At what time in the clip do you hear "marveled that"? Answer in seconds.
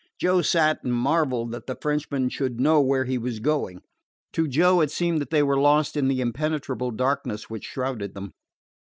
0.91-1.67